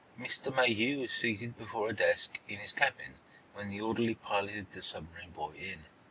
Mr. 0.19 0.51
Mayhew 0.55 1.01
was 1.01 1.11
seated 1.13 1.55
before 1.59 1.89
a 1.89 1.93
desk 1.93 2.39
in 2.47 2.57
his 2.57 2.73
cabin 2.73 3.19
when 3.53 3.69
the 3.69 3.81
orderly 3.81 4.15
piloted 4.15 4.71
the 4.71 4.81
submarine 4.81 5.29
boy 5.29 5.53
in. 5.53 5.85